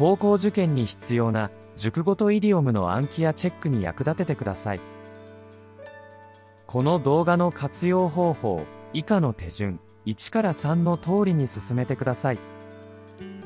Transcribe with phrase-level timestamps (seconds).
[0.00, 4.80] 高校受験に必要な熟語とイディオムの暗記やチェックに役立ててください。
[6.66, 12.38] この動画の活用方法、以下の手順、1から3の通りに進めてください。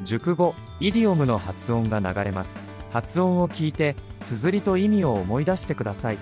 [0.05, 2.65] 熟語、イディオムの発音が流れます。
[2.93, 6.19] 発音を聞いて、綴りと意味を思い出してください。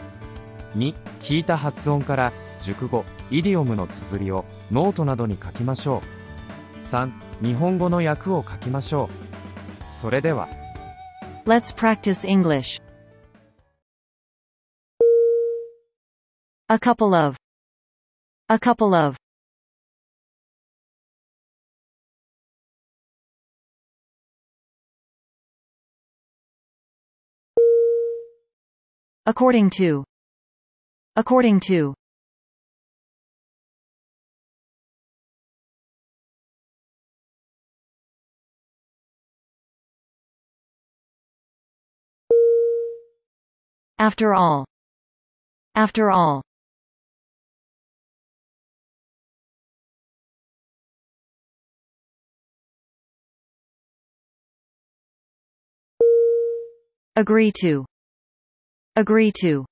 [0.79, 6.01] 2、聞いた発音から熟語、イディオムの綴りをノートなどに書きましょ
[6.80, 6.83] う。
[6.83, 7.12] 3、
[7.43, 9.21] 日本語の訳を書きましょう。
[9.91, 10.48] それでは。
[11.45, 12.81] Let's practice English.
[16.70, 17.38] A couple of.
[18.49, 19.16] A couple of.
[29.26, 30.04] According to.
[31.16, 31.94] According to.
[44.03, 44.64] After all.
[45.77, 46.42] After all.
[57.14, 57.86] Agree to.
[58.97, 59.64] Agree to.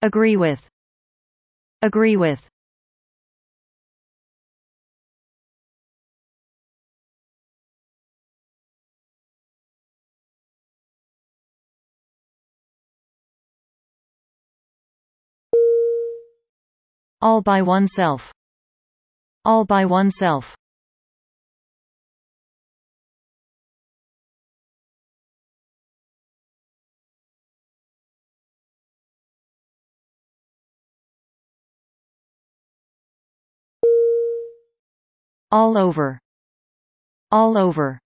[0.00, 0.68] Agree with.
[1.82, 2.48] Agree with.
[17.20, 18.32] All by oneself.
[19.44, 20.57] All by oneself.
[35.50, 36.18] All over.
[37.32, 37.98] All over.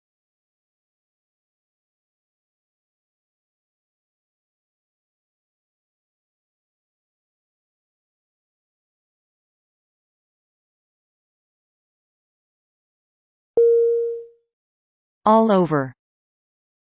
[15.26, 15.92] All over.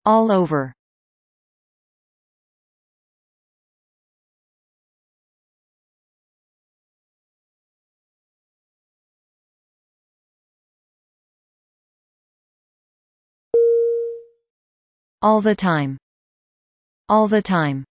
[0.04, 0.72] All over.
[15.24, 15.98] All the time.
[17.08, 17.84] All the time.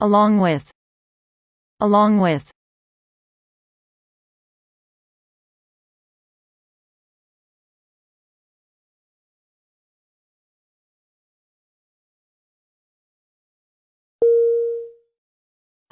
[0.00, 0.68] Along with.
[1.78, 2.49] Along with.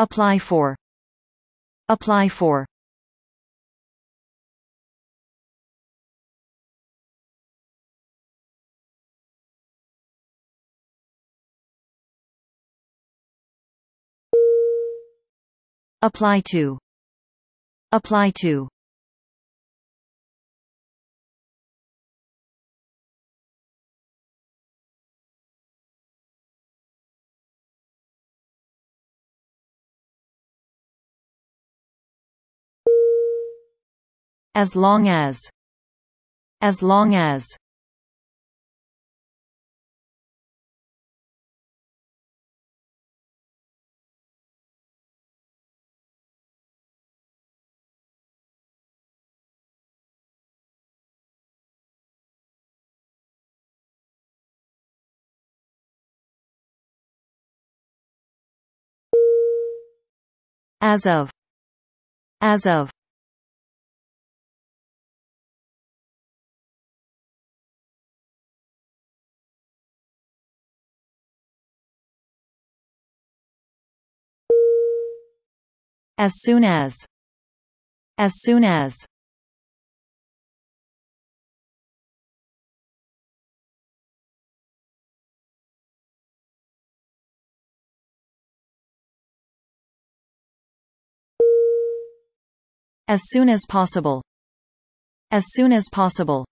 [0.01, 0.77] Apply for.
[1.89, 2.67] Apply for.
[16.01, 16.79] Apply to.
[17.91, 18.69] Apply to.
[34.59, 35.39] As long as.
[36.61, 37.47] As long as.
[60.81, 61.31] As of.
[62.41, 62.91] As of.
[76.21, 76.97] As soon as.
[78.19, 78.97] As soon as.
[93.07, 94.21] As soon as possible.
[95.31, 96.48] As soon as possible.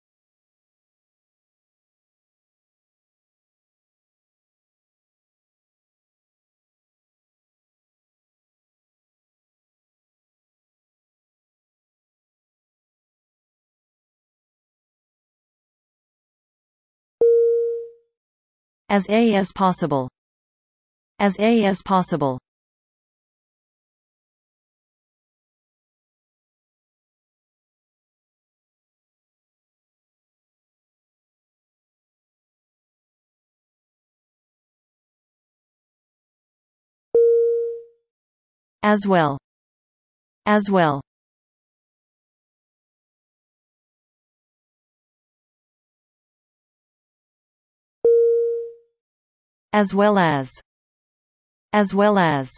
[18.88, 20.08] As A as possible.
[21.18, 22.38] As A as possible.
[38.84, 39.36] As well.
[40.46, 41.00] As well.
[49.76, 50.50] As well as.
[51.74, 52.50] As well as.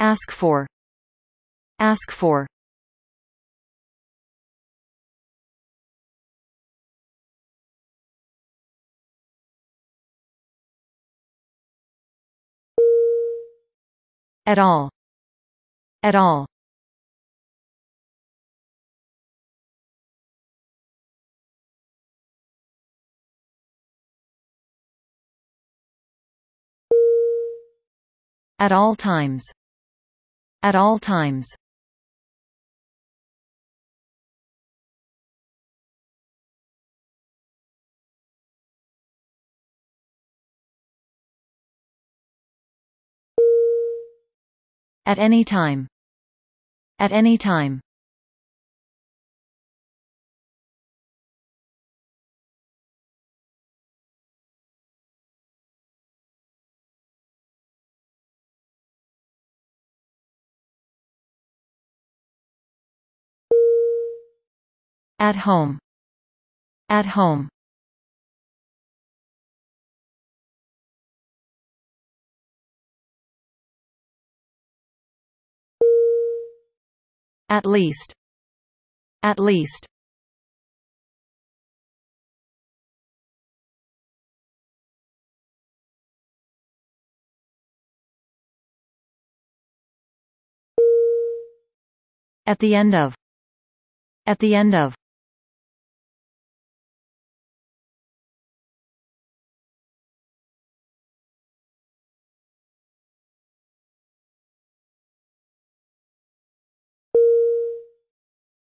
[0.00, 0.66] Ask for.
[1.78, 2.48] Ask for.
[14.48, 14.90] At all.
[16.04, 16.46] At all.
[28.60, 29.44] At all times.
[30.62, 31.48] At all times.
[45.06, 45.86] At any time.
[46.98, 47.80] At any time.
[65.20, 65.78] At home.
[66.88, 67.48] At home.
[77.48, 78.12] At least.
[79.22, 79.86] At least.
[92.46, 93.14] At the end of.
[94.26, 94.94] At the end of.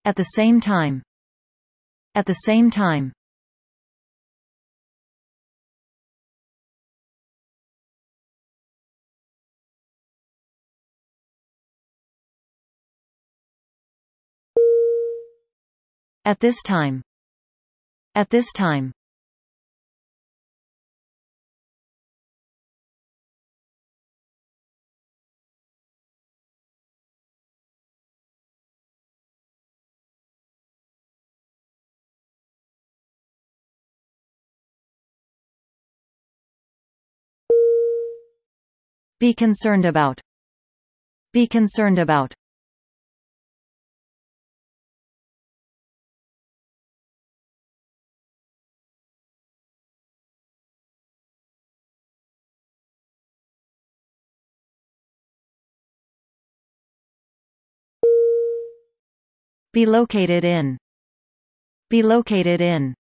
[0.08, 1.02] At the same time.
[2.14, 3.12] At the same time.
[16.24, 17.02] At this time.
[18.14, 18.97] At this time.
[39.20, 40.20] Be concerned about.
[41.32, 42.34] Be concerned about.
[59.72, 60.78] Be located in.
[61.90, 62.97] Be located in.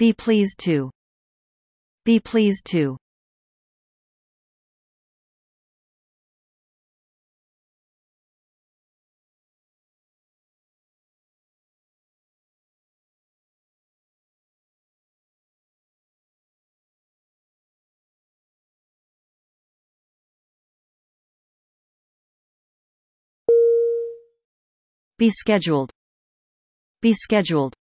[0.00, 0.90] Be pleased to.
[2.06, 2.96] Be pleased to.
[25.18, 25.90] Be scheduled.
[27.02, 27.74] Be scheduled.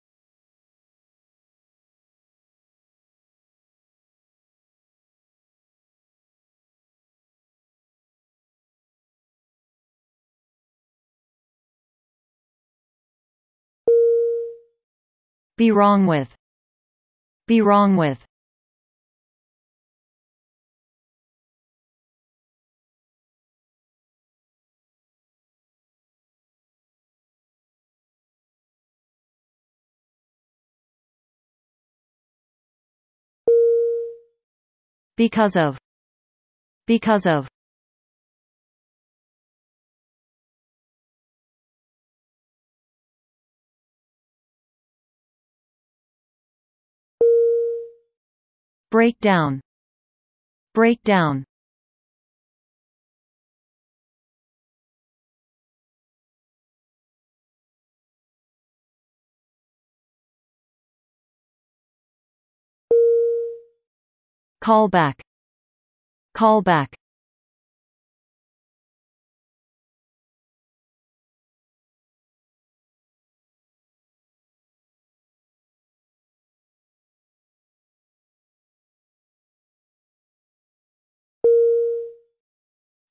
[15.60, 16.34] Be wrong with.
[17.46, 18.26] Be wrong with.
[35.18, 35.78] Because of.
[36.88, 37.50] Because of.
[48.92, 49.62] Break down.
[50.74, 51.46] Break down.
[64.60, 65.22] Call back.
[66.34, 66.99] Call back.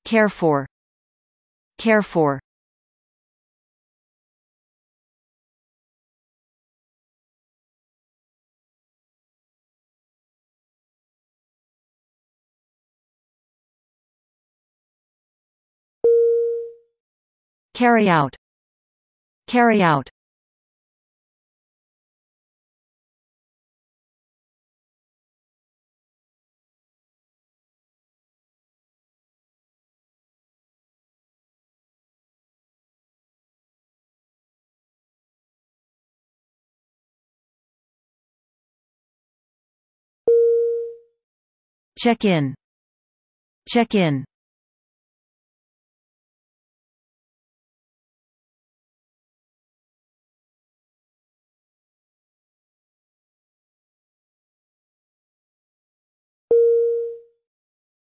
[0.09, 0.65] Care for.
[1.77, 2.39] Care for.
[17.75, 18.35] Carry out.
[19.45, 20.09] Carry out.
[41.99, 42.55] Check in.
[43.67, 44.23] Check in.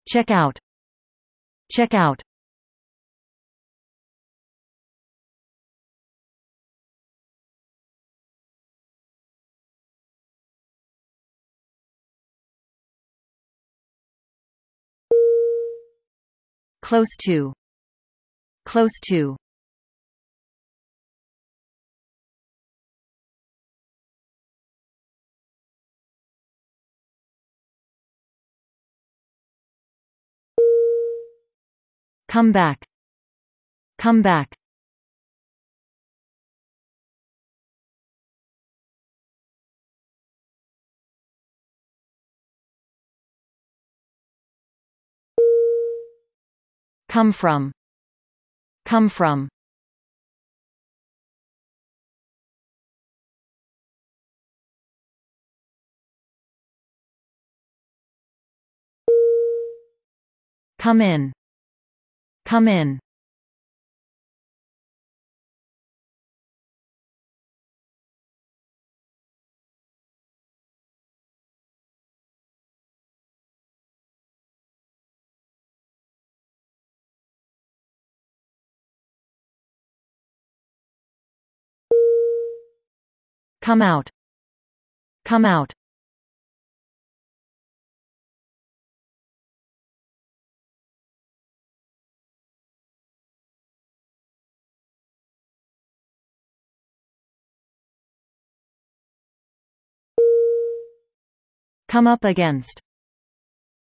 [0.08, 0.58] Check out.
[1.70, 2.25] Check out.
[16.86, 17.52] Close to.
[18.64, 19.36] Close to.
[32.28, 32.84] Come back.
[33.98, 34.54] Come back.
[47.16, 47.72] Come from.
[48.84, 49.48] Come from.
[60.78, 61.32] Come in.
[62.44, 62.98] Come in.
[83.66, 84.08] Come out.
[85.24, 85.72] Come out.
[101.88, 102.80] Come up against.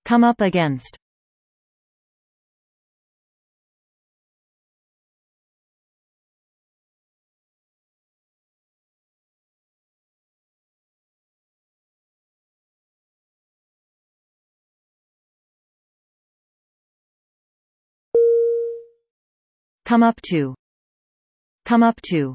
[0.06, 0.96] Come up against.
[19.86, 20.56] Come up to.
[21.64, 22.34] Come up to.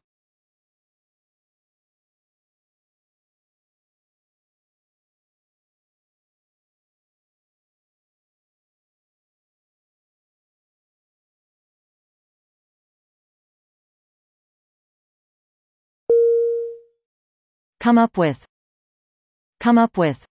[17.81, 18.45] Come up with.
[19.59, 20.30] Come up with.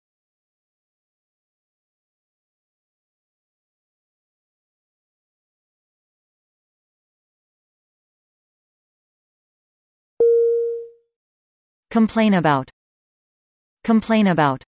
[11.95, 12.69] Complain about.
[13.85, 14.65] Complain about.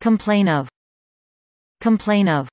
[0.00, 0.68] Complain of.
[1.80, 2.48] Complain of.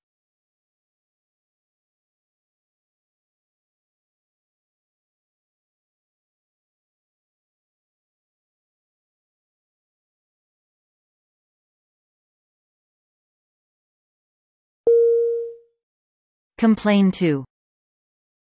[16.65, 17.45] Complain to.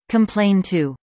[0.08, 0.96] Complain to.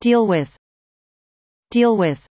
[0.00, 0.56] Deal with.
[1.72, 2.27] Deal with.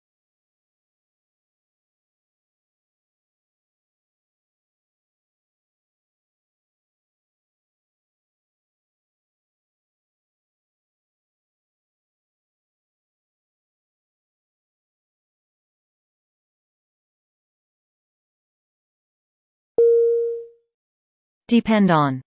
[21.53, 22.23] Depend on.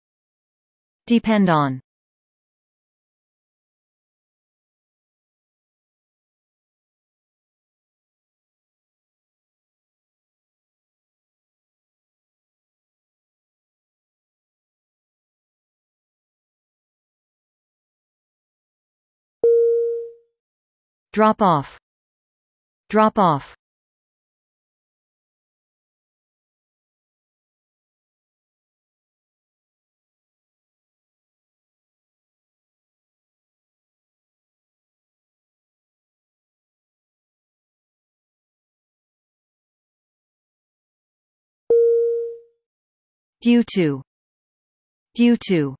[1.07, 1.81] Depend on.
[21.13, 21.79] Drop off.
[22.89, 23.55] Drop off.
[43.45, 44.01] Due to.
[45.13, 45.75] Due to.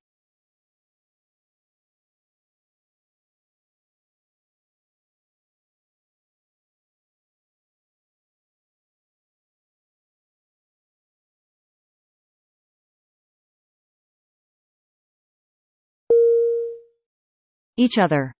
[17.77, 18.31] Each other.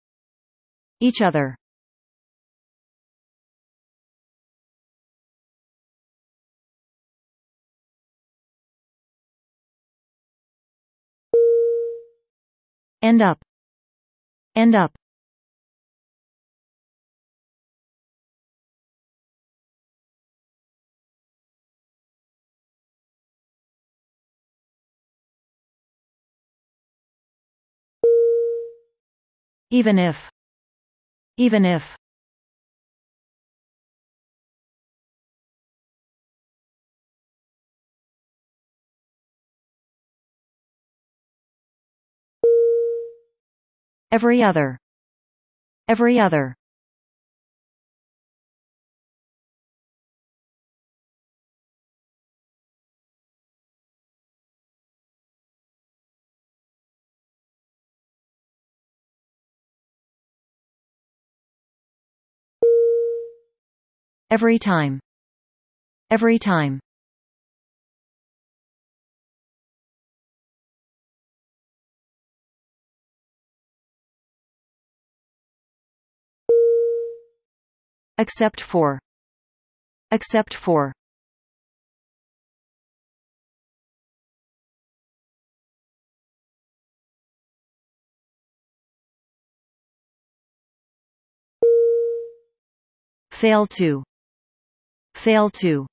[0.99, 1.57] Each other.
[13.05, 13.45] End up.
[14.55, 14.95] End up.
[29.69, 30.31] Even if.
[31.37, 31.95] Even if.
[44.15, 44.77] Every other.
[45.89, 46.55] Every other.
[64.31, 65.01] Every time.
[66.09, 66.84] Every time.
[78.17, 78.99] Except for.
[80.11, 80.93] Except for.
[93.31, 94.03] Fail to.
[95.13, 95.85] Fail to.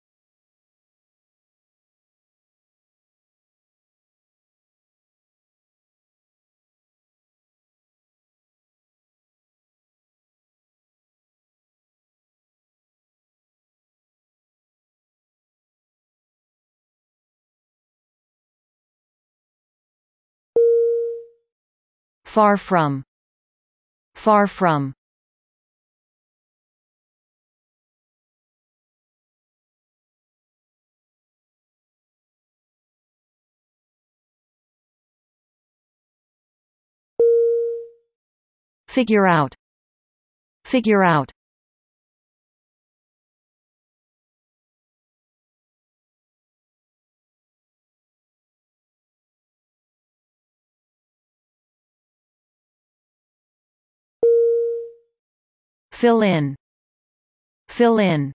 [22.33, 23.05] Far from.
[24.15, 24.95] Far from.
[38.89, 39.55] Figure out.
[40.65, 41.33] Figure out.
[56.03, 56.57] Fill in.
[57.69, 58.33] Fill in.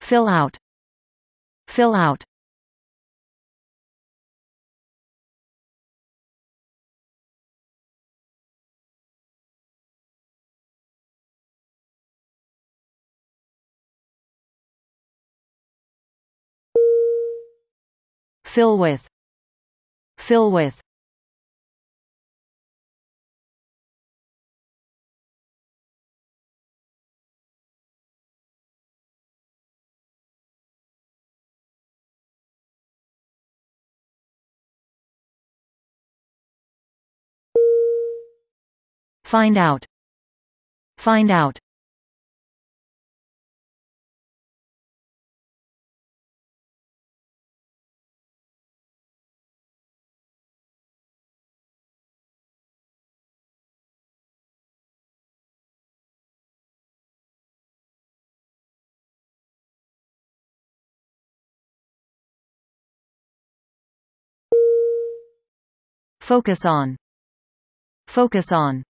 [0.00, 0.56] Fill out.
[1.66, 2.22] Fill out.
[18.58, 19.06] Fill with.
[20.18, 20.80] Fill with.
[39.24, 39.86] Find out.
[40.96, 41.60] Find out.
[66.28, 66.94] Focus on.
[68.06, 68.82] Focus on.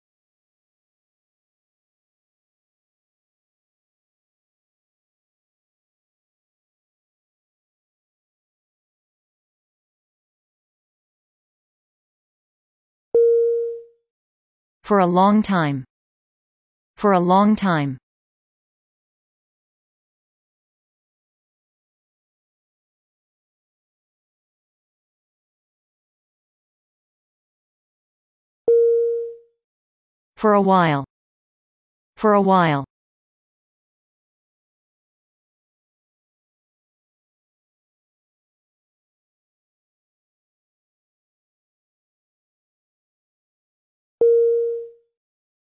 [14.82, 15.84] For a long time.
[16.96, 18.00] For a long time.
[30.38, 31.04] For a while.
[32.16, 32.86] For a while.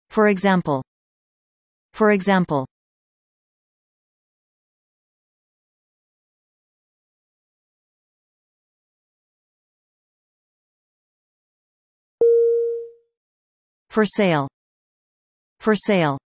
[0.10, 0.82] For example.
[1.94, 2.66] For example.
[13.98, 14.48] For sale.
[15.60, 16.20] For sale.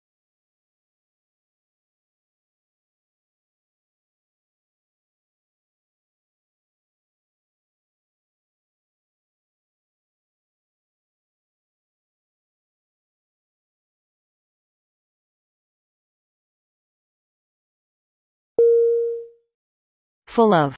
[20.28, 20.76] Full of.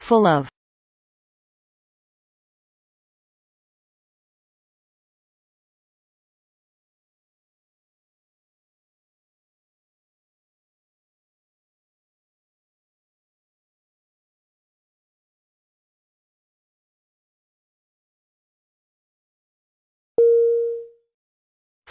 [0.00, 0.53] Full of.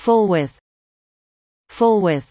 [0.03, 0.59] Full with.
[1.69, 2.29] Full with.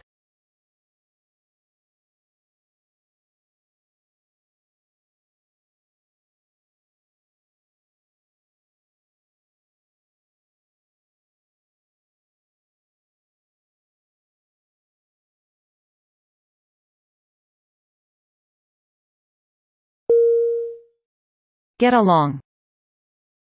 [21.78, 22.40] Get along.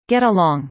[0.06, 0.68] Get along.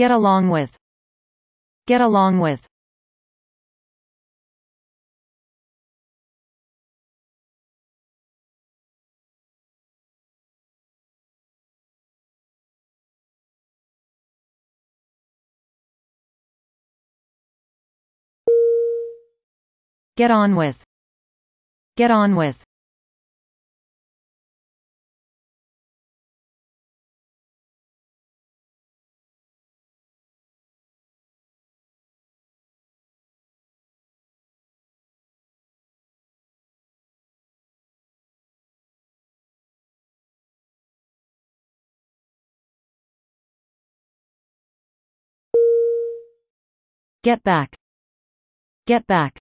[0.00, 0.78] Get along with.
[1.86, 2.66] Get along with.
[20.16, 20.82] Get on with.
[21.98, 22.69] Get on with.
[47.22, 47.76] Get back.
[48.86, 49.38] Get back.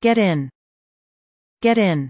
[0.00, 0.48] Get in.
[1.60, 2.08] Get in.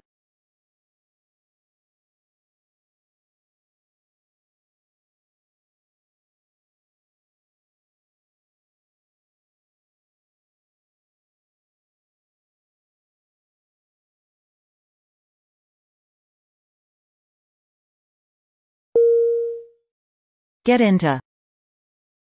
[20.66, 21.18] Get into.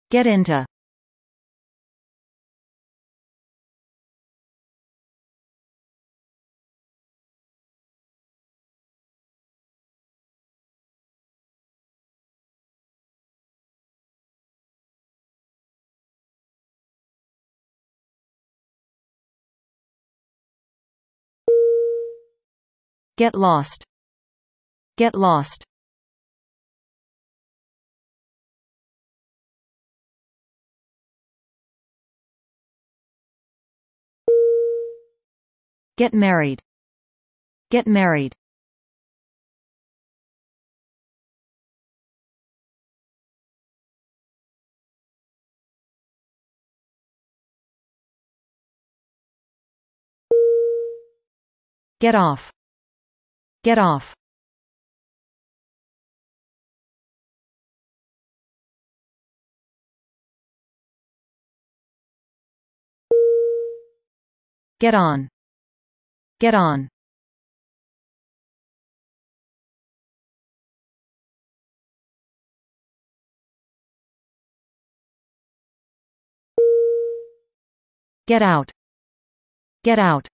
[0.09, 0.65] Get into.
[23.17, 23.83] Get lost.
[24.95, 25.65] Get lost.
[35.97, 36.59] Get married.
[37.71, 38.35] Get married.
[51.99, 52.51] Get off.
[53.67, 54.13] Get off.
[64.79, 65.27] Get on.
[66.39, 66.87] Get on.
[78.27, 78.71] Get out.
[79.83, 80.29] Get out.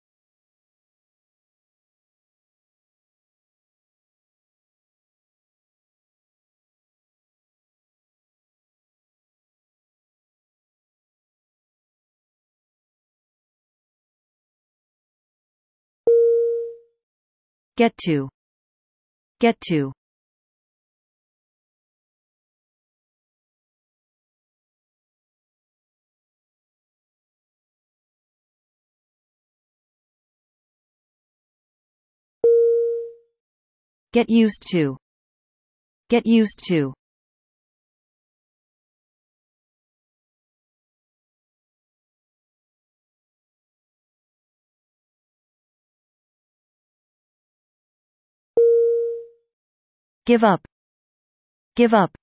[17.75, 18.29] Get to.
[19.39, 19.91] Get to.
[34.11, 34.97] Get used to.
[36.09, 36.93] Get used to.
[50.25, 50.65] Give up.
[51.75, 52.17] Give up.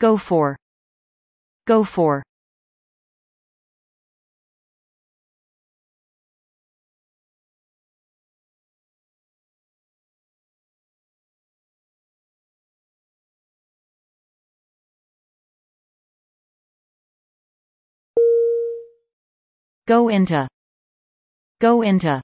[0.00, 0.56] Go for.
[1.66, 2.22] Go for.
[19.86, 20.48] Go into.
[21.60, 22.20] Go into.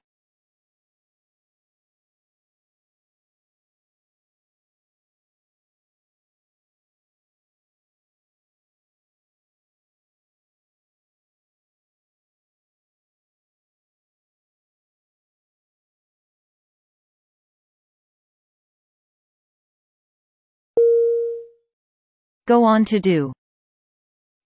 [22.45, 23.31] Go on to do.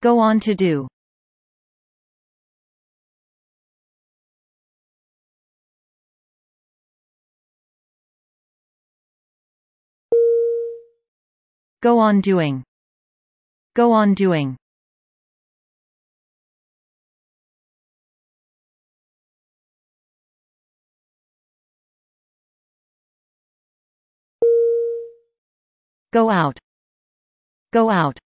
[0.02, 0.86] Go on to do.
[11.80, 12.64] Go on doing.
[13.74, 14.56] Go on doing.
[26.10, 26.58] Go out.
[27.70, 28.18] Go out.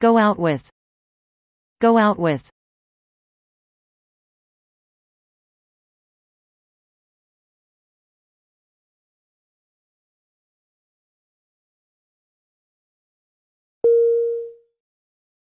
[0.00, 0.68] Go out with.
[1.80, 2.50] Go out with.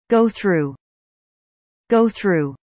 [0.10, 0.76] Go through.
[1.90, 2.56] Go through.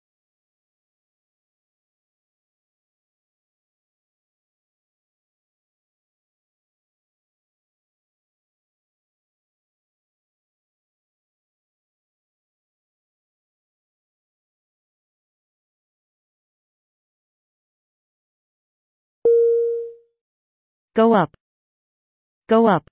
[20.93, 21.37] Go up.
[22.49, 22.89] Go up.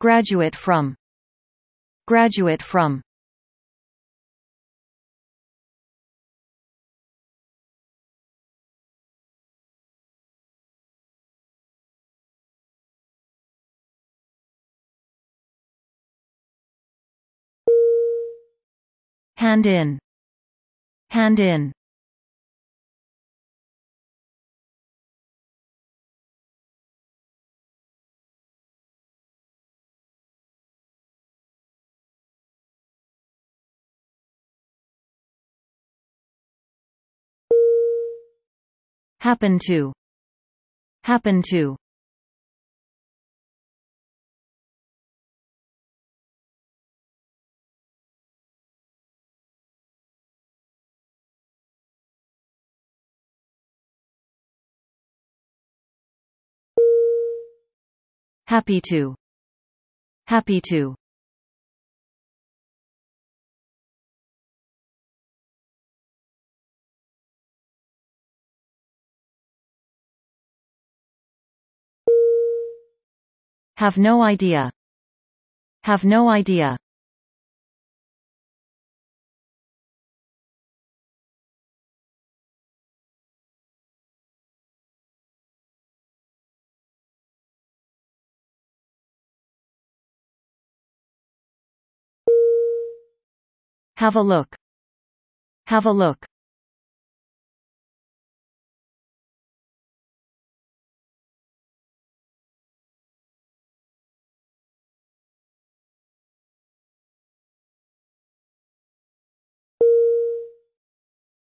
[0.00, 0.96] Graduate from.
[2.06, 3.02] Graduate from.
[19.40, 19.98] Hand in.
[21.08, 21.72] Hand in.
[39.20, 39.94] Happen to.
[41.04, 41.79] Happen to.
[58.50, 59.14] Happy to.
[60.26, 60.96] Happy to.
[73.76, 74.72] Have no idea.
[75.84, 76.76] Have no idea.
[94.00, 94.56] Have a look.
[95.66, 96.24] Have a look.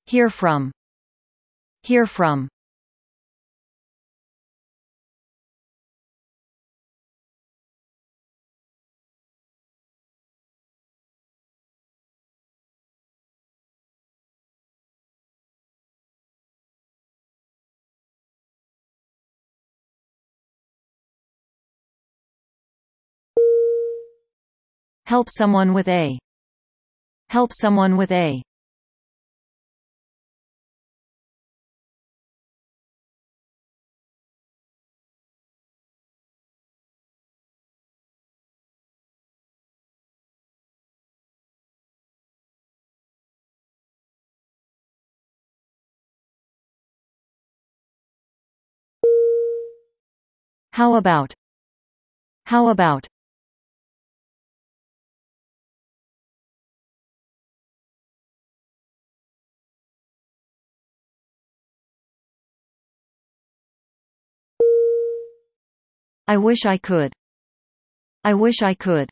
[0.06, 0.72] Hear from.
[1.82, 2.48] Hear from.
[25.06, 26.18] Help someone with a.
[27.30, 28.42] Help someone with a.
[50.72, 51.32] How about?
[52.46, 53.06] How about?
[66.28, 67.12] I wish I could.
[68.24, 69.10] I wish I could.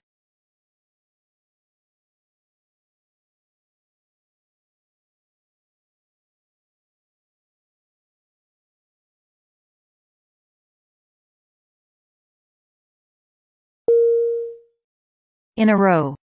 [15.57, 16.17] In a row.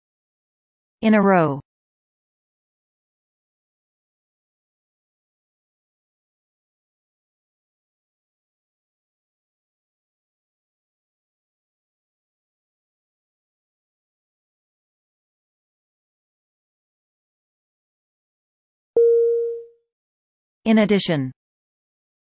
[1.03, 1.61] In a row.
[20.69, 21.31] In addition.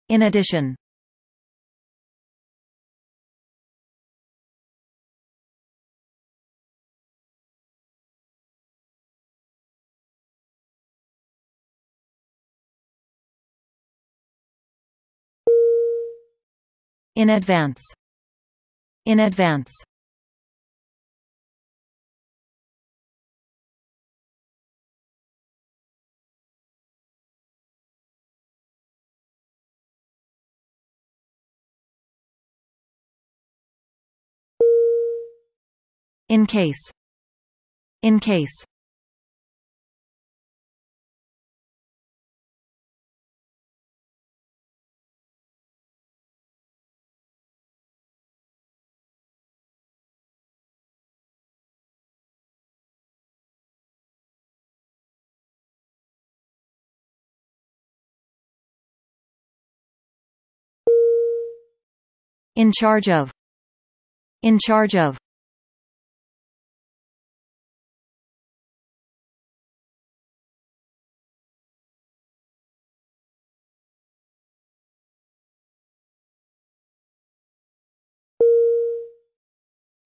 [0.10, 0.76] In addition.
[17.16, 17.84] In advance.
[19.06, 19.72] In advance.
[36.34, 36.90] In case.
[38.02, 38.66] In case.
[62.56, 63.32] In charge of.
[64.42, 65.23] In charge of.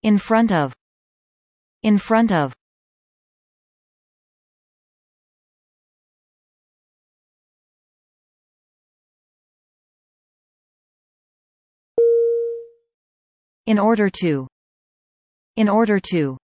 [0.04, 0.74] In front of.
[1.84, 2.54] In front of.
[13.66, 14.48] In order to.
[15.56, 16.38] In order to.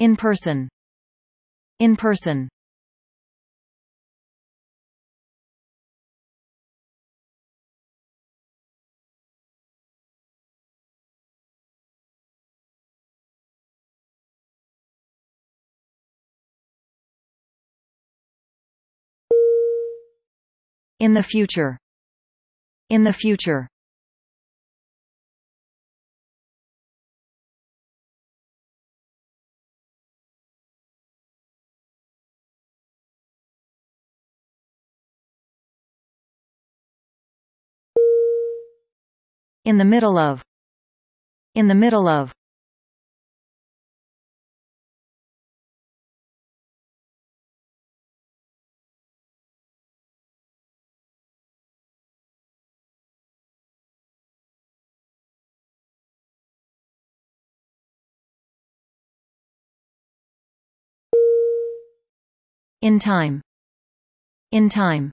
[0.00, 0.70] In person.
[1.78, 2.48] In person.
[20.98, 21.76] In the future.
[22.88, 23.68] In the future.
[39.62, 40.42] In the middle of.
[41.54, 42.32] In the middle of.
[62.80, 63.42] In time.
[64.50, 65.12] In time.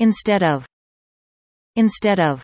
[0.00, 0.64] Instead of.
[1.74, 2.42] Instead of.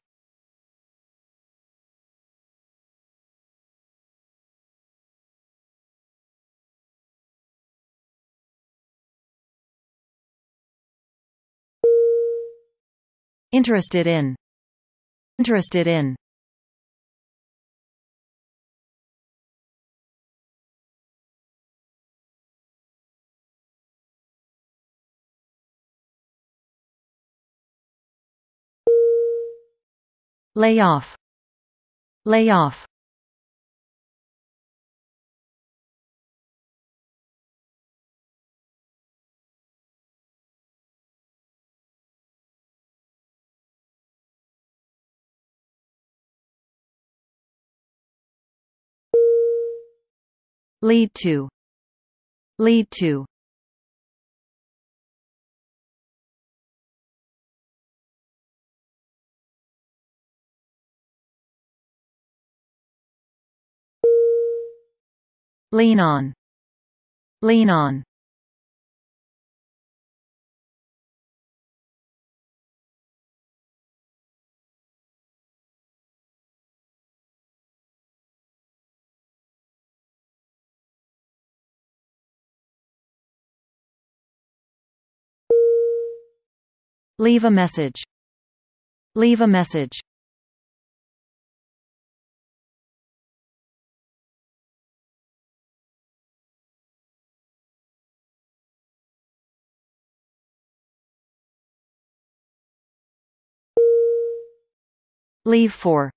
[13.52, 14.34] Interested in.
[15.38, 16.16] Interested in.
[30.56, 31.16] Lay off.
[32.24, 32.86] Lay off.
[50.82, 51.48] Lead to.
[52.58, 53.26] Lead to.
[65.74, 66.32] Lean on.
[67.42, 68.04] Lean on.
[87.18, 88.04] Leave a message.
[89.16, 89.98] Leave a message.
[105.46, 106.10] Leave for.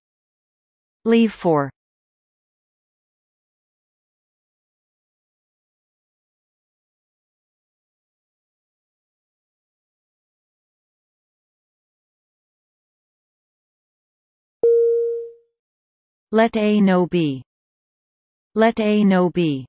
[1.03, 1.69] Leave for.
[16.32, 17.43] Let A know B.
[18.55, 19.65] Let A know B.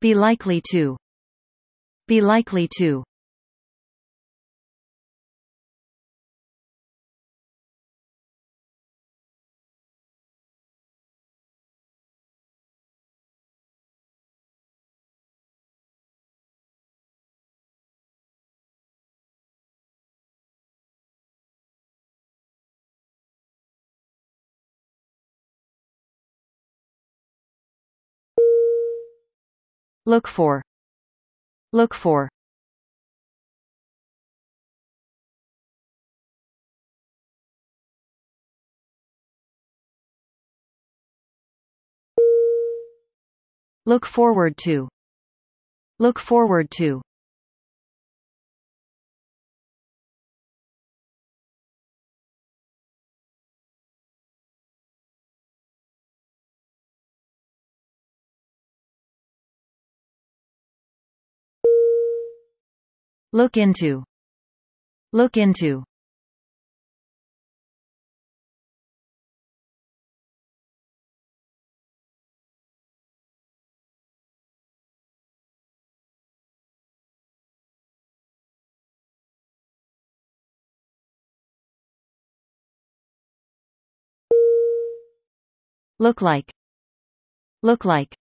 [0.00, 0.96] Be likely to.
[2.06, 3.02] Be likely to.
[30.08, 30.62] Look for.
[31.74, 32.30] Look for.
[43.84, 44.88] Look forward to.
[45.98, 47.02] Look forward to.
[63.32, 64.04] Look into.
[65.12, 65.84] Look into.
[85.98, 86.50] Look like.
[87.62, 88.16] Look like.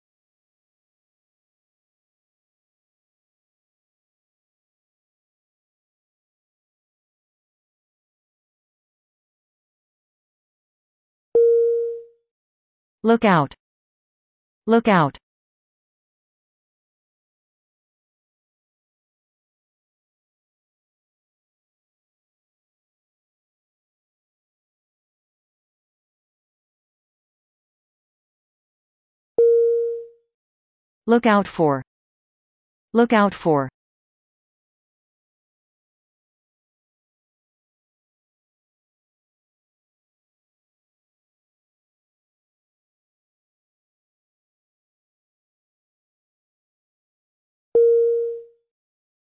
[13.04, 13.56] Look out.
[14.64, 15.18] Look out.
[31.06, 31.82] Look out for.
[32.92, 33.68] Look out for.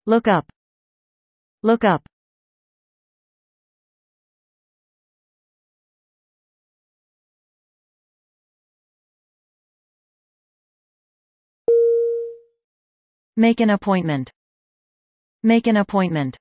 [0.08, 0.46] Look up.
[1.64, 2.08] Look up.
[13.36, 14.32] Make an appointment.
[15.42, 16.38] Make an appointment.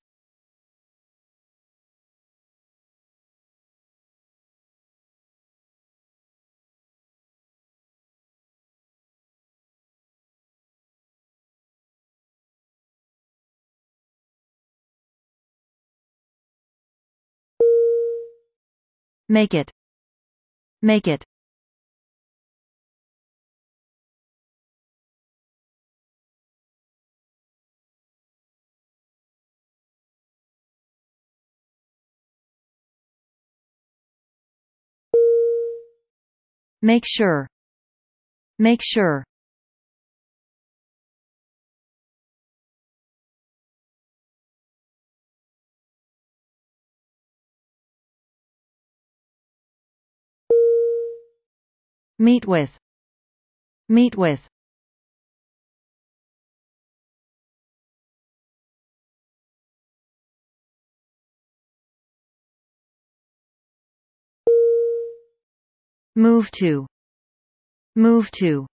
[19.28, 19.70] Make it.
[20.82, 21.24] Make it.
[36.82, 37.48] Make sure.
[38.58, 39.24] Make sure.
[52.18, 52.78] Meet with.
[53.88, 54.48] Meet with.
[66.14, 66.86] Move to.
[67.96, 68.66] Move to.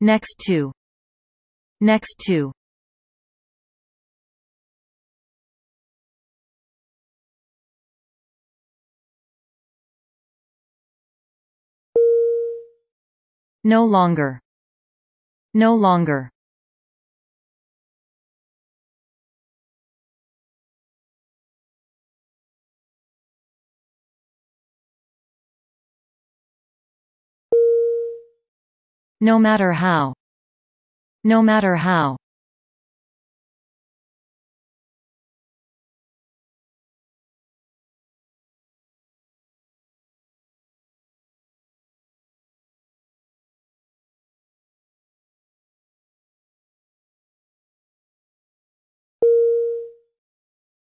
[0.00, 0.72] Next to.
[1.80, 2.52] Next to.
[13.64, 14.40] No longer.
[15.54, 16.30] No longer.
[29.20, 30.12] No matter how.
[31.24, 32.16] No matter how.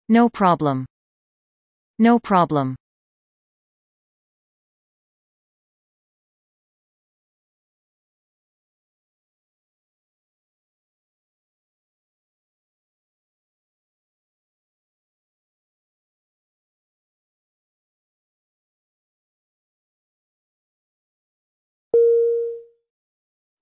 [0.08, 0.84] No problem.
[1.98, 2.74] No problem.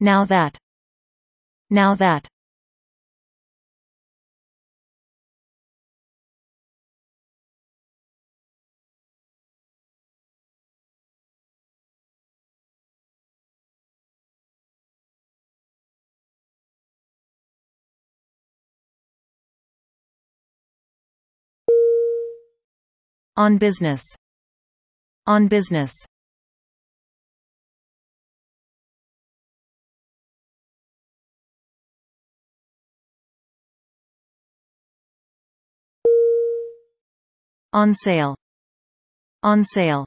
[0.03, 0.59] Now that.
[1.71, 2.27] Now that.
[23.37, 24.03] On business.
[25.29, 25.95] On business.
[37.75, 38.37] On sale.
[39.43, 40.05] On sale.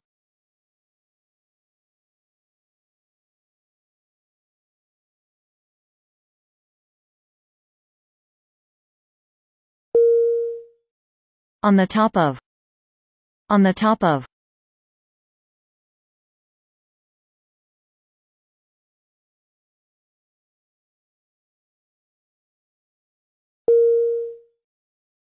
[11.63, 12.39] On the top of.
[13.49, 14.28] On the top of.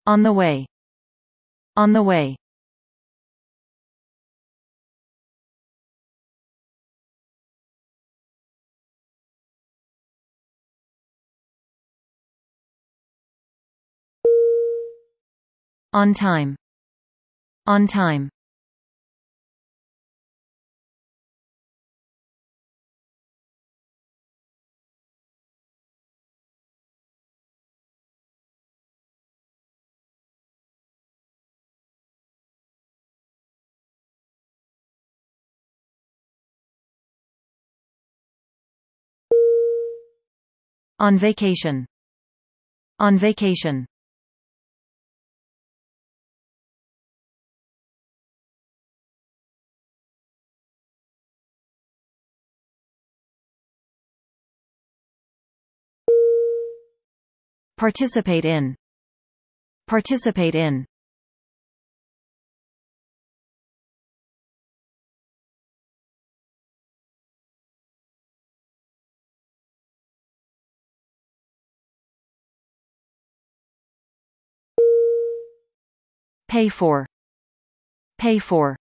[0.06, 0.68] On the way.
[1.78, 2.38] On the Way
[15.92, 16.56] On time.
[17.68, 18.35] On time.
[41.06, 41.86] On vacation.
[42.98, 43.86] On vacation.
[57.78, 58.76] Participate in.
[59.86, 60.88] Participate in.
[76.56, 77.06] Pay for.
[78.18, 78.78] Pay for.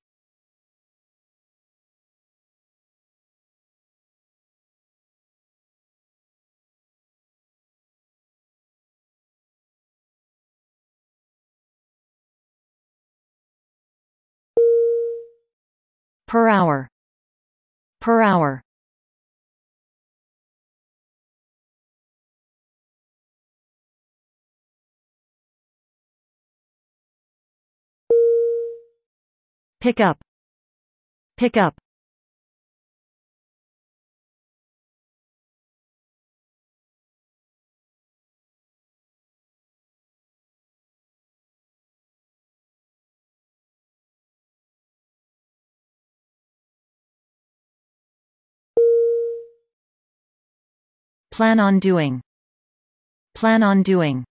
[16.28, 16.86] Per hour.
[18.00, 18.62] Per hour.
[29.84, 30.16] Pick up.
[31.36, 31.74] Pick up.
[51.30, 52.22] Plan on doing.
[53.34, 54.24] Plan on doing.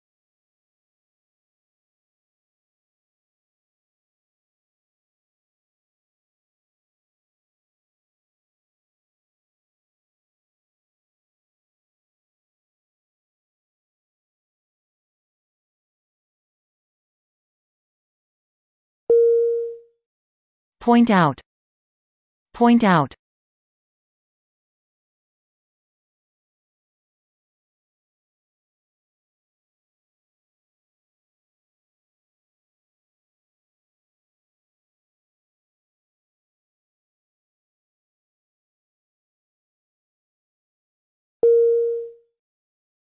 [20.80, 21.42] Point out.
[22.54, 23.14] Point out.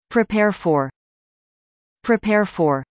[0.09, 0.89] Prepare for.
[2.01, 2.84] Prepare for.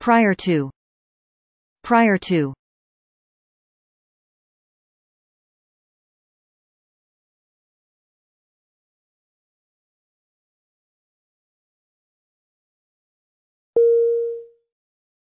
[0.00, 0.70] Prior to.
[1.84, 2.54] Prior to.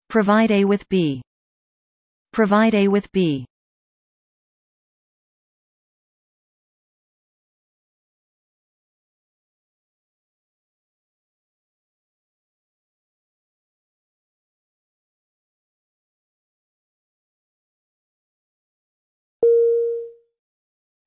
[0.08, 1.22] Provide A with B.
[2.32, 3.46] Provide A with B.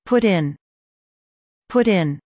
[0.06, 0.54] Put in.
[1.68, 2.20] Put in.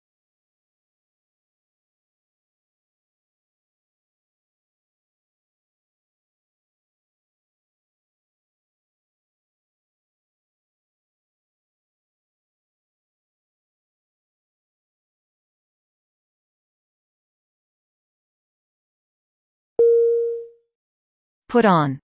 [21.50, 22.00] Put on.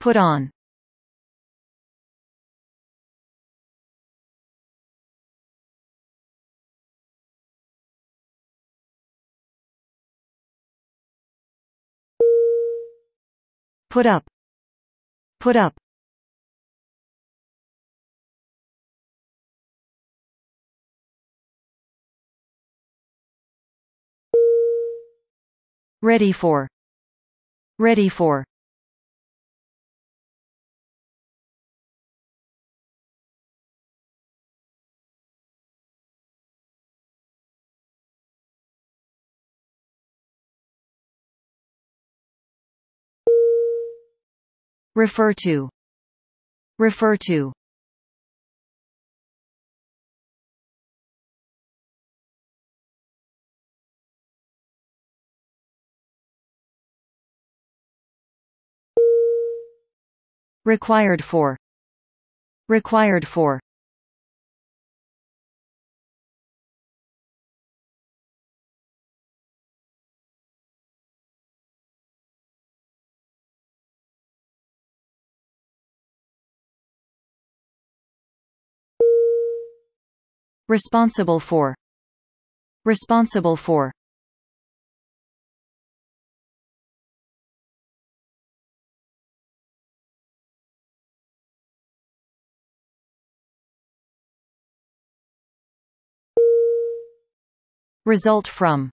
[0.00, 0.53] Put on.
[13.94, 14.24] Put up.
[15.38, 15.74] Put up.
[26.02, 26.66] Ready for.
[27.78, 28.44] Ready for.
[44.96, 45.68] Refer to.
[46.78, 47.52] Refer to.
[60.64, 61.56] Required for.
[62.68, 63.63] Required for.
[80.68, 81.74] Responsible for.
[82.86, 83.92] Responsible for.
[98.06, 98.90] Result from.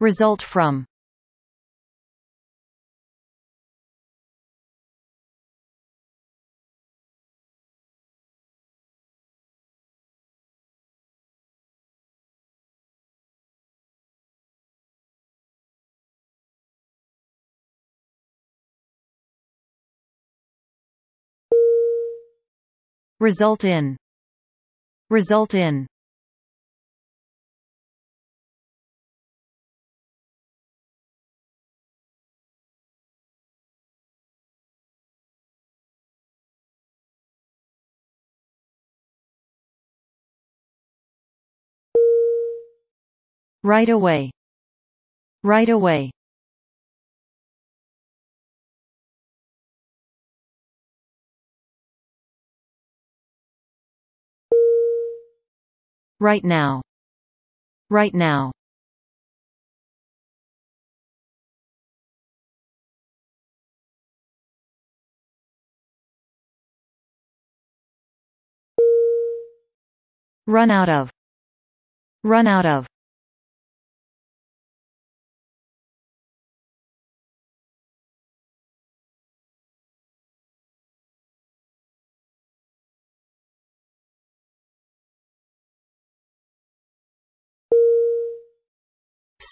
[0.00, 0.86] Result from.
[23.22, 23.96] Result in.
[25.08, 25.86] Result in.
[43.62, 44.32] Right away.
[45.44, 46.10] Right away.
[56.22, 56.82] Right now.
[57.90, 58.52] Right now.
[70.46, 71.10] Run out of.
[72.22, 72.91] Run out of.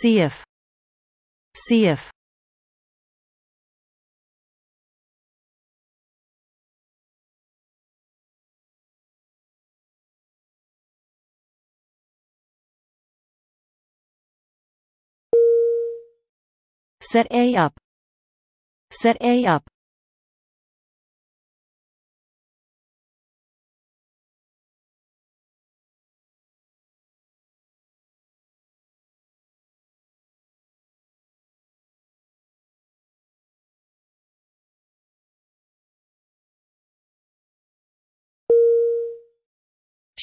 [0.01, 2.11] See if.
[17.03, 17.75] Set A up.
[18.91, 19.69] Set A up.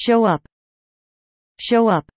[0.08, 0.40] Show up.
[1.60, 2.10] Show up.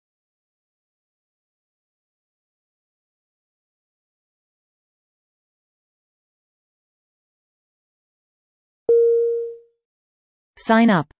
[10.55, 11.13] Sign up.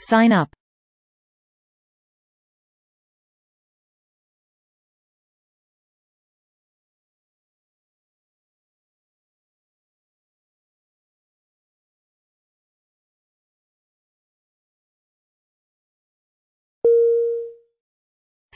[0.00, 0.59] Sign up.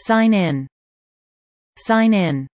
[0.07, 0.67] Sign in.
[1.79, 2.47] Sign in.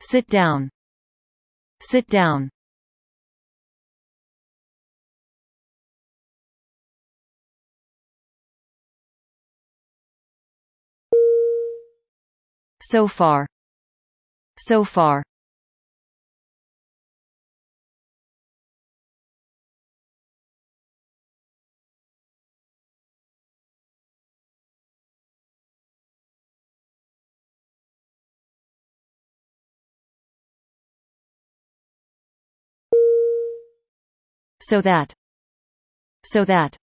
[0.00, 0.70] Sit down.
[1.80, 2.50] Sit down.
[12.90, 13.46] So far.
[14.56, 15.22] So far.
[34.62, 35.12] So that.
[36.24, 36.78] So that.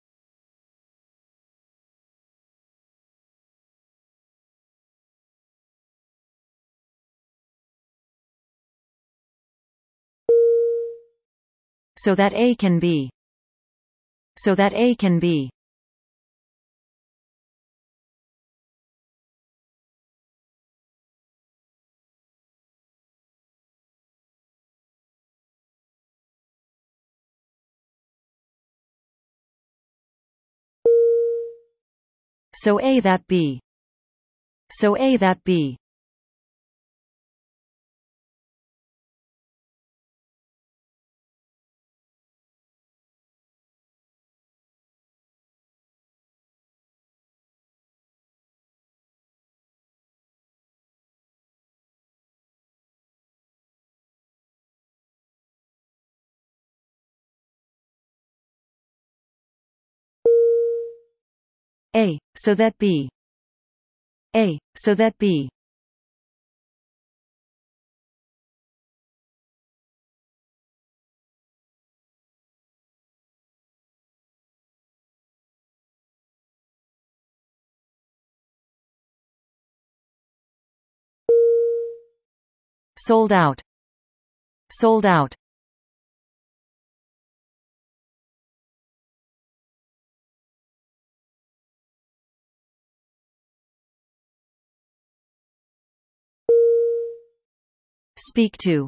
[12.04, 13.12] So that A can be.
[14.36, 15.52] So that A can be.
[32.56, 33.60] So A that B.
[34.72, 35.78] So A that B.
[61.96, 63.10] A, so that B.
[64.34, 65.50] A, so that B.
[82.98, 83.62] Sold out.
[84.70, 85.36] Sold out.
[98.24, 98.88] Speak to.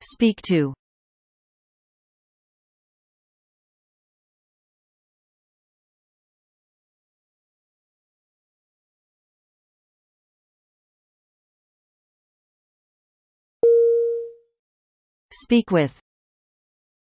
[0.00, 0.72] Speak to.
[15.32, 15.98] Speak with.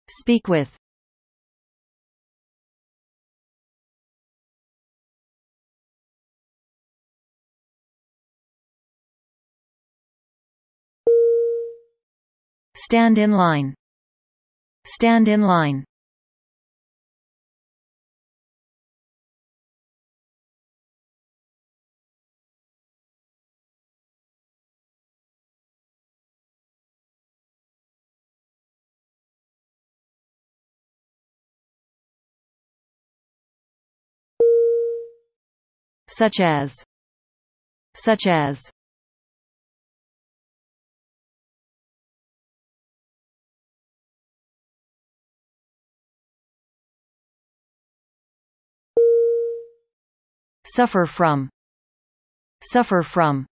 [0.07, 0.78] Speak with.
[12.91, 13.75] Stand in line.
[14.83, 15.85] Stand in line.
[36.07, 36.73] Such as.
[37.93, 38.71] Such as.
[50.75, 51.49] Suffer from.
[52.61, 53.47] Suffer from.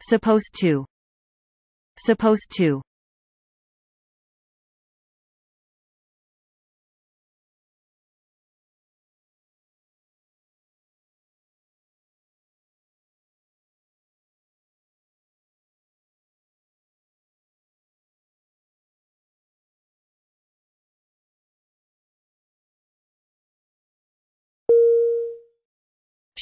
[0.00, 0.86] Supposed to.
[1.98, 2.80] Supposed to.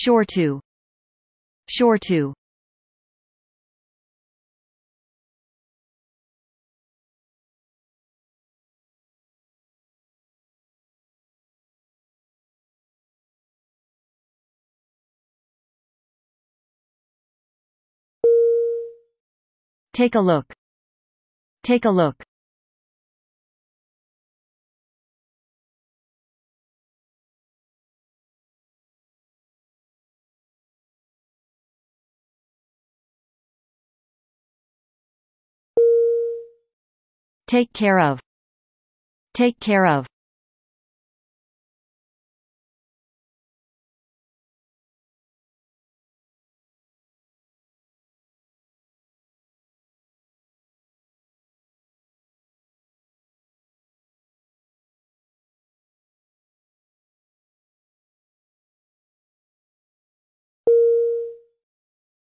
[0.06, 0.60] Sure to.
[1.68, 2.32] Sure to.
[19.92, 20.54] Take a look.
[21.64, 22.25] Take a look.
[37.56, 38.20] Take care of.
[39.32, 40.06] Take care of.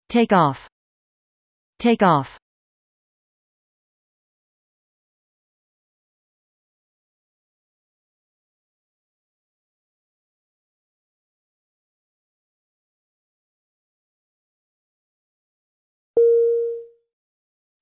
[0.09, 0.67] Take off.
[1.77, 2.38] Take off.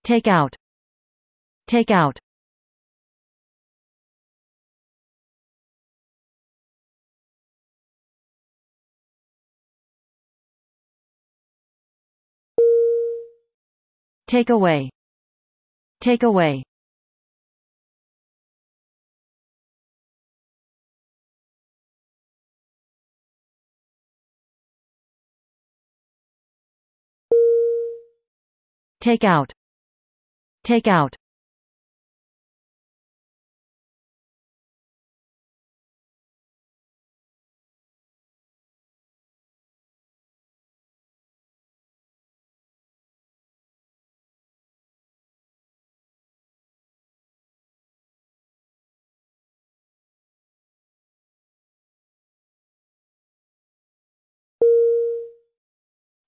[0.07, 0.55] Take out.
[1.67, 2.17] Take out.
[14.27, 14.89] Take away.
[15.99, 16.63] Take away.
[29.01, 29.56] Take out.
[30.67, 31.15] Take out.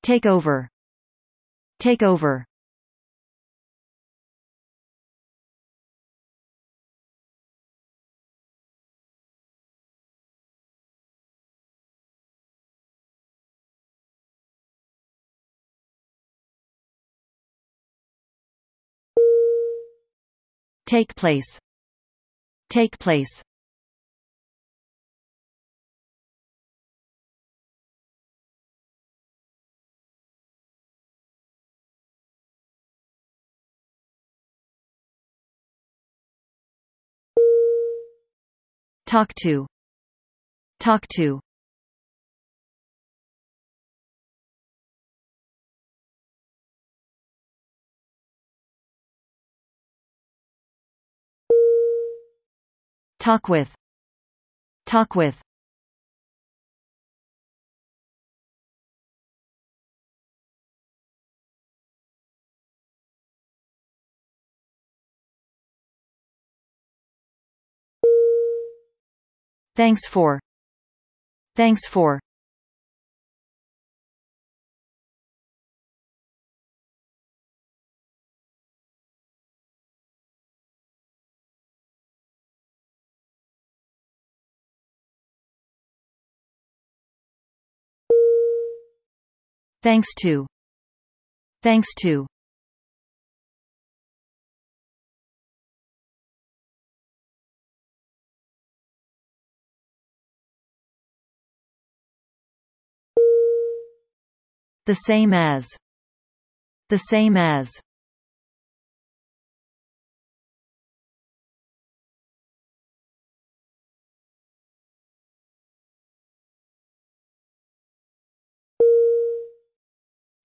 [0.01, 0.69] Take over.
[1.77, 2.48] Take over.
[20.89, 21.59] Take place.
[22.71, 23.43] Take place.
[39.05, 39.67] Talk to.
[40.79, 41.39] Talk to.
[53.19, 53.75] Talk with.
[54.85, 55.41] Talk with.
[69.75, 70.39] Thanks for.
[71.55, 72.19] Thanks for.
[89.81, 90.45] Thanks to.
[91.63, 92.27] Thanks to.
[104.85, 105.67] The same as.
[106.89, 107.69] The same as.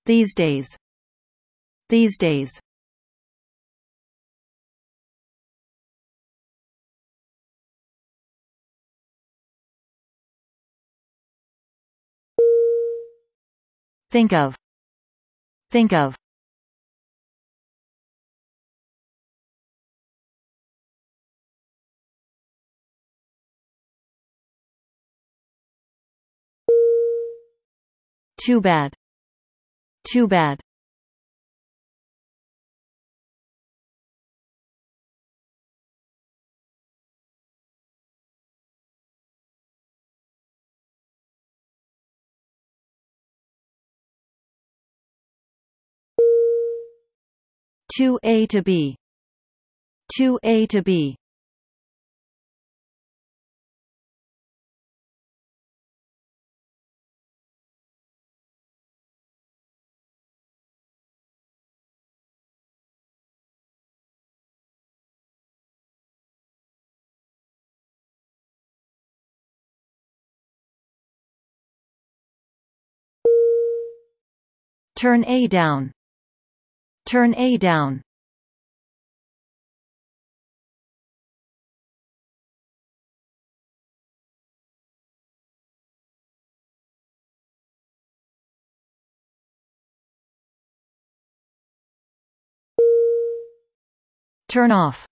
[0.06, 0.68] These days.
[1.88, 2.50] These days.
[14.10, 14.54] Think of.
[15.70, 16.14] Think of.
[28.36, 28.94] Too bad.
[30.04, 30.60] Too bad.
[47.96, 48.96] Too A to B.
[50.14, 51.16] Too A to B.
[75.04, 75.92] Turn A down.
[77.04, 78.00] Turn A down.
[94.48, 95.04] Turn off.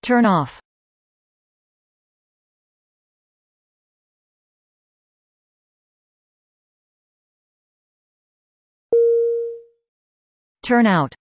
[0.00, 0.62] Turn off.
[10.68, 11.14] Turn out.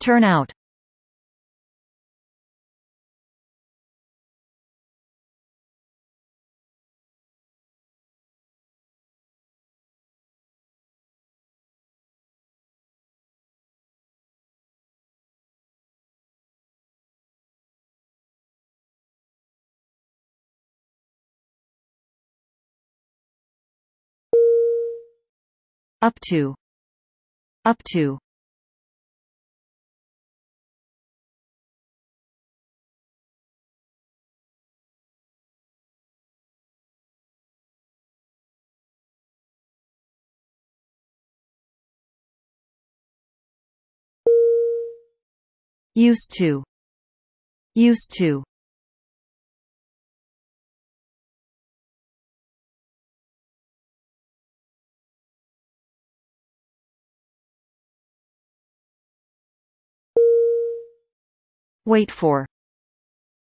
[0.00, 0.50] Turn out.
[26.02, 26.56] Up to.
[27.64, 28.21] Up to.
[45.94, 46.64] Used to.
[47.74, 48.42] Used to.
[61.84, 62.46] Wait for.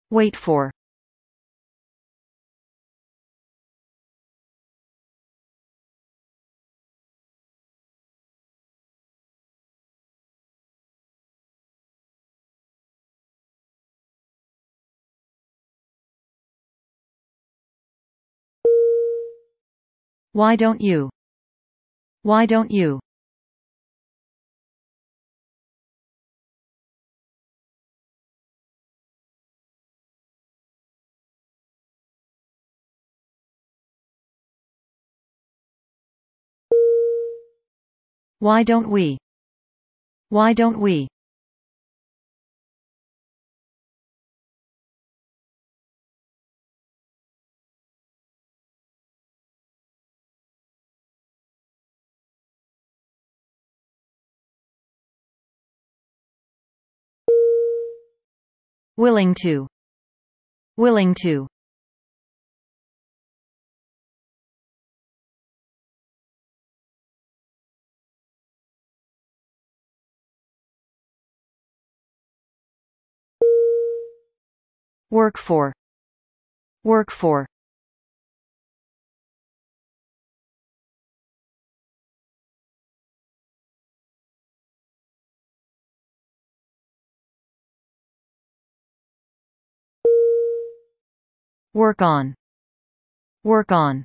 [0.09, 0.71] Wait for.
[20.37, 21.09] Why don't you?
[22.21, 22.99] Why don't you?
[38.37, 39.17] Why don't we?
[40.29, 41.07] Why don't we?
[58.97, 59.67] Willing to.
[60.75, 61.45] Willing to.
[75.11, 75.73] Work for.
[76.83, 77.45] Work for.
[91.77, 92.33] Work on.
[93.43, 94.03] Work on.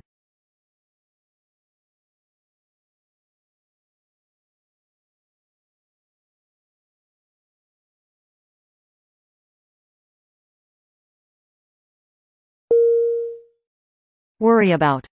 [14.39, 15.07] Worry about.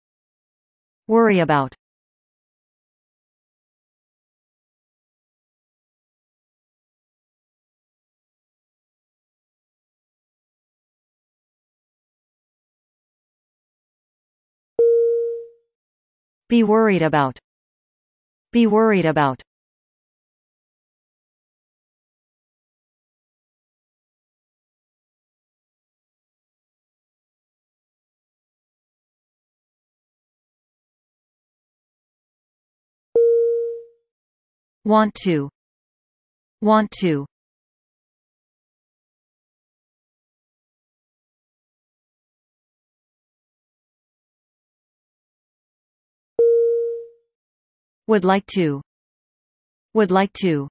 [1.08, 1.81] Worry about.
[16.52, 17.40] Be worried about.
[18.52, 19.42] Be worried about.
[34.84, 35.48] Want to.
[36.60, 37.31] Want to.
[48.12, 48.82] Would like to.
[49.94, 50.68] Would like to.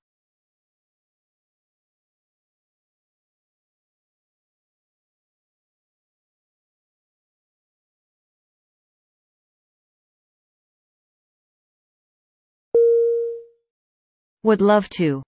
[14.43, 15.23] Would love to.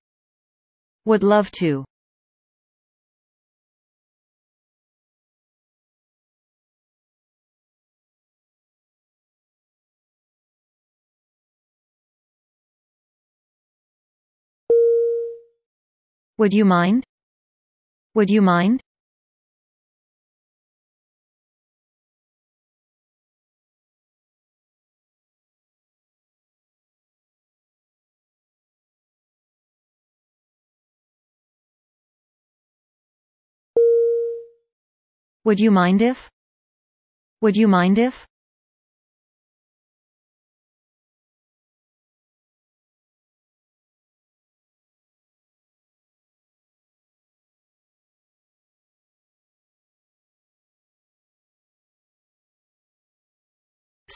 [1.06, 1.86] Would love to.
[16.42, 17.04] Would you mind?
[18.16, 18.80] Would you mind?
[35.44, 36.28] Would you mind if?
[37.40, 38.26] Would you mind if?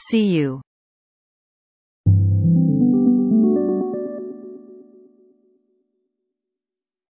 [0.09, 0.61] See you.